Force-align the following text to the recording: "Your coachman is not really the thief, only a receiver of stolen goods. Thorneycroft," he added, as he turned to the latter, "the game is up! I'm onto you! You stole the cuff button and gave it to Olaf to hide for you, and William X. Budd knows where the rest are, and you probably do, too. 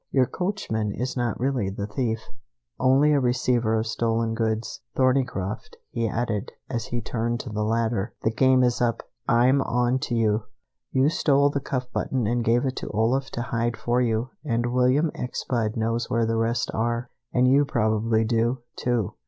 "Your 0.09 0.25
coachman 0.25 0.91
is 0.93 1.15
not 1.15 1.39
really 1.39 1.69
the 1.69 1.85
thief, 1.85 2.21
only 2.79 3.13
a 3.13 3.19
receiver 3.19 3.75
of 3.75 3.85
stolen 3.85 4.33
goods. 4.33 4.81
Thorneycroft," 4.95 5.77
he 5.91 6.07
added, 6.09 6.53
as 6.67 6.85
he 6.85 7.01
turned 7.01 7.39
to 7.41 7.51
the 7.51 7.61
latter, 7.63 8.15
"the 8.23 8.31
game 8.31 8.63
is 8.63 8.81
up! 8.81 9.03
I'm 9.27 9.61
onto 9.61 10.15
you! 10.15 10.45
You 10.91 11.09
stole 11.09 11.51
the 11.51 11.59
cuff 11.59 11.85
button 11.93 12.25
and 12.25 12.43
gave 12.43 12.65
it 12.65 12.77
to 12.77 12.89
Olaf 12.89 13.29
to 13.33 13.43
hide 13.43 13.77
for 13.77 14.01
you, 14.01 14.31
and 14.43 14.73
William 14.73 15.11
X. 15.13 15.45
Budd 15.47 15.77
knows 15.77 16.09
where 16.09 16.25
the 16.25 16.35
rest 16.35 16.71
are, 16.73 17.11
and 17.31 17.47
you 17.47 17.63
probably 17.63 18.23
do, 18.23 18.63
too. 18.75 19.13